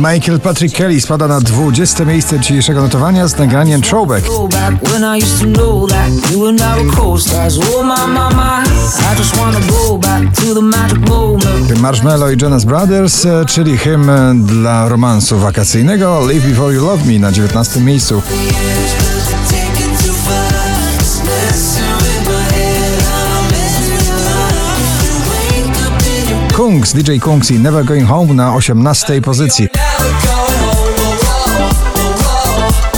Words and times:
Michael 0.00 0.40
Patrick 0.40 0.76
Kelly 0.76 1.00
spada 1.00 1.28
na 1.28 1.40
20 1.40 2.04
miejsce 2.04 2.40
dzisiejszego 2.40 2.82
notowania 2.82 3.28
z 3.28 3.38
nagraniem 3.38 3.82
Throwback. 3.82 4.26
Marshmallow 11.80 12.32
i 12.32 12.42
Jonas 12.42 12.64
Brothers, 12.64 13.26
e, 13.26 13.44
czyli 13.44 13.78
hymn 13.78 14.44
dla 14.46 14.88
romansu 14.88 15.38
wakacyjnego 15.38 16.26
Live 16.28 16.46
Before 16.46 16.74
You 16.74 16.86
Love 16.86 17.04
Me 17.04 17.18
na 17.18 17.32
19 17.32 17.80
miejscu. 17.80 18.22
Kungs, 26.70 26.92
DJ 26.92 27.18
Kungs 27.18 27.50
i 27.50 27.58
Never 27.58 27.84
Going 27.84 28.08
Home 28.08 28.34
na 28.34 28.54
18 28.54 29.20
pozycji. 29.20 29.68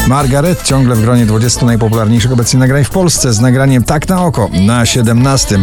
Margaret 0.09 0.63
ciągle 0.63 0.95
w 0.95 1.03
gronie 1.03 1.27
20 1.27 1.67
najpopularniejszych 1.67 2.33
obecnie 2.33 2.61
nagrań 2.61 2.85
w 2.85 2.91
Polsce 2.91 3.33
z 3.33 3.41
nagraniem 3.41 3.85
Tak 3.85 4.09
na 4.09 4.25
oko 4.25 4.51
na 4.53 4.87
17. 4.87 5.59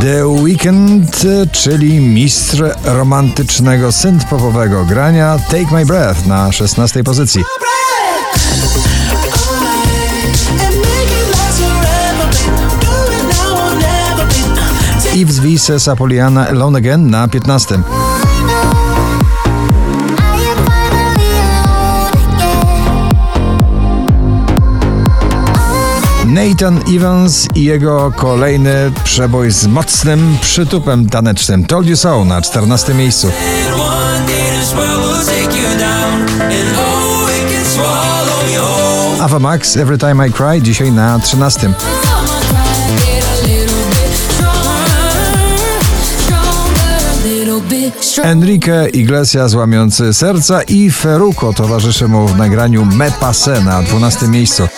The 0.00 0.26
Weekend, 0.26 1.22
czyli 1.52 2.00
mistrz 2.00 2.62
romantycznego 2.84 3.88
synth-popowego 3.88 4.86
grania 4.86 5.38
Take 5.50 5.70
My 5.72 5.86
Breath 5.86 6.26
na 6.26 6.52
16 6.52 7.04
pozycji. 7.04 7.42
Yves 15.22 15.38
Vises 15.38 15.88
Apoliana 15.88 16.48
Alone 16.48 16.78
Again 16.78 17.10
na 17.10 17.28
15. 17.28 17.78
Nathan 26.26 26.80
Evans 26.96 27.48
i 27.54 27.64
jego 27.64 28.12
kolejny 28.16 28.92
przebój 29.04 29.50
z 29.50 29.66
mocnym 29.66 30.38
przytupem 30.40 31.08
tanecznym 31.08 31.64
Told 31.64 31.86
You 31.86 31.96
So 31.96 32.24
na 32.24 32.42
14 32.42 32.94
miejscu. 32.94 33.30
Ava 39.20 39.38
Max 39.38 39.76
Every 39.76 39.98
Time 39.98 40.28
I 40.28 40.32
Cry 40.32 40.62
dzisiaj 40.62 40.92
na 40.92 41.18
13. 41.18 41.72
Enrique 48.22 48.88
Iglesias 48.92 49.54
łamiący 49.54 50.14
serca 50.14 50.62
i 50.62 50.90
Feruko 50.90 51.52
towarzyszy 51.52 52.08
mu 52.08 52.28
w 52.28 52.36
nagraniu 52.36 52.84
Me 52.84 53.10
Passe 53.10 53.60
na 53.60 53.82
12 53.82 54.28
miejscu. 54.28 54.68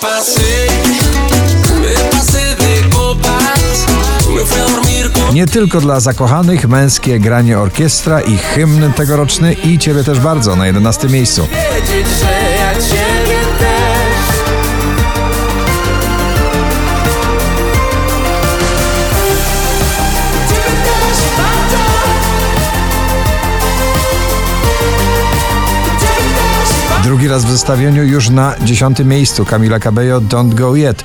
Nie 5.33 5.47
tylko 5.47 5.81
dla 5.81 6.01
zakochanych 6.01 6.69
męskie 6.69 7.21
granie 7.21 7.59
orkiestra 7.59 8.21
i 8.21 8.37
hymn 8.37 8.93
tegoroczny 8.93 9.53
i 9.53 9.79
ciebie 9.79 10.05
też 10.05 10.21
bardzo 10.21 10.57
na 10.57 10.67
11 10.67 11.09
miejscu. 11.09 11.47
Drugi 27.05 27.29
raz 27.29 27.45
w 27.45 27.51
zestawieniu 27.51 28.05
już 28.05 28.31
na 28.31 28.55
dziesiątym 28.65 29.09
miejscu 29.09 29.45
Kamila 29.45 29.79
Cabello 29.79 30.21
Don't 30.21 30.55
Go 30.55 30.77
Yet. 30.77 31.05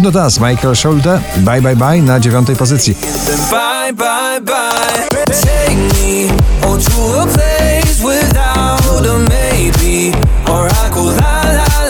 Know 0.00 0.14
Us, 0.24 0.40
Michael 0.40 0.76
Schulte, 0.76 1.20
Bye 1.36 1.62
Bye 1.62 1.76
Bye 1.76 2.02
na 2.02 2.20
dziewiątej 2.20 2.56
pozycji. 2.56 2.94
Bye, 3.50 3.92
bye, 3.92 4.40
bye. 4.40 5.24
Take 5.26 5.76
me 5.76 6.28
to 6.62 7.22
a 7.22 7.26
place 7.26 8.02
without 8.02 9.06
a 9.06 9.18
maybe, 9.18 10.16
or 10.46 10.68
I 10.68 10.90
could 10.90 11.20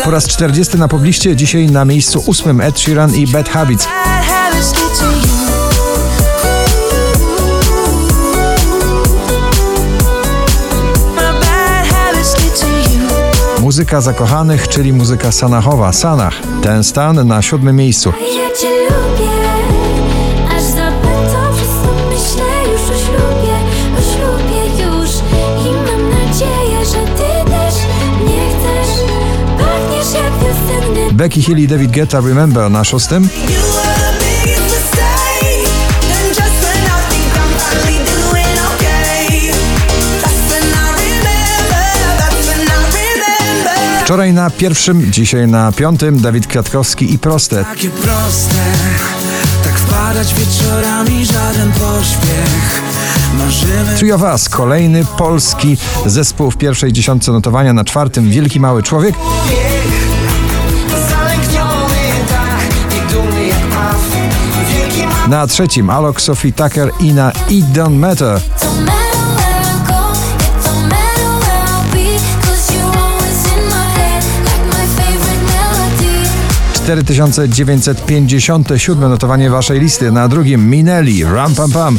po 0.04 0.10
raz 0.10 0.26
40 0.26 0.78
na 0.78 0.88
pobliście, 0.88 1.36
dzisiaj 1.36 1.66
na 1.66 1.84
miejscu 1.84 2.22
ósmym 2.26 2.60
Ed 2.60 2.80
Sheeran 2.80 3.14
i 3.14 3.26
Bad 3.26 3.48
Habits. 3.48 3.86
Muzyka 13.90 14.00
zakochanych, 14.00 14.68
czyli 14.68 14.92
muzyka 14.92 15.32
sanachowa, 15.32 15.92
Sanach. 15.92 16.34
Ten 16.62 16.84
stan 16.84 17.26
na 17.26 17.42
siódmym 17.42 17.76
miejscu. 17.76 18.12
Becky 31.12 31.42
Hill 31.42 31.58
i 31.58 31.68
David 31.68 31.90
Guetta 31.90 32.20
Remember 32.20 32.70
na 32.70 32.84
szóstym. 32.84 33.28
Wczoraj 44.10 44.32
na 44.32 44.50
pierwszym, 44.50 45.12
dzisiaj 45.12 45.48
na 45.48 45.72
piątym 45.72 46.20
Dawid 46.20 46.46
Kwiatkowski 46.46 47.14
i 47.14 47.18
Proste. 47.18 47.64
Takie 47.64 47.90
proste, 47.90 48.54
tak 49.64 49.78
wpadać 49.78 50.34
wieczorami 50.34 51.26
żaden 51.26 51.72
pośpiech. 51.72 52.82
Us, 54.34 54.48
kolejny 54.48 55.04
polski 55.04 55.76
zespół 56.06 56.50
w 56.50 56.56
pierwszej 56.56 56.92
dziesiątce 56.92 57.32
notowania 57.32 57.72
na 57.72 57.84
czwartym 57.84 58.30
Wielki 58.30 58.60
Mały 58.60 58.82
Człowiek. 58.82 59.14
Na 65.28 65.46
trzecim 65.46 65.90
Alok, 65.90 66.20
Sophie 66.20 66.52
Tucker 66.52 66.90
i 67.00 67.12
na 67.12 67.32
It 67.50 67.66
Don't 67.66 67.98
Matter. 67.98 68.40
4957 76.96 79.10
notowanie 79.10 79.50
waszej 79.50 79.80
listy. 79.80 80.12
Na 80.12 80.28
drugim 80.28 80.70
Minelli, 80.70 81.24
Ram 81.24 81.54
Pam 81.54 81.72
Pam. 81.72 81.98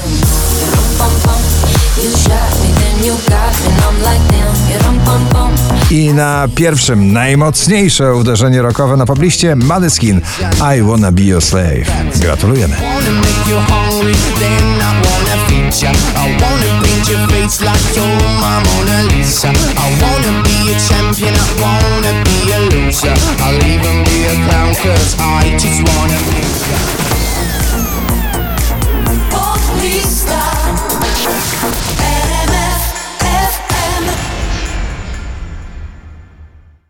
I 5.92 6.14
na 6.14 6.48
pierwszym 6.56 7.14
najmocniejsze 7.14 8.16
uderzenie 8.16 8.62
rockowe 8.62 8.98
na 8.98 9.06
pobliście 9.06 9.56
Madyskin 9.56 10.22
I 10.78 10.82
Wanna 10.82 11.12
Be 11.12 11.22
Your 11.22 11.42
Slave. 11.42 11.86
Gratulujemy. 12.22 12.76
I 12.76 12.80
wanna 20.02 20.32
be 20.44 20.56
a 20.72 20.74
champion, 20.90 21.34
I 21.34 21.36
wanna 21.62 22.12
be 22.24 22.38
a 22.54 22.56
loser 22.60 23.16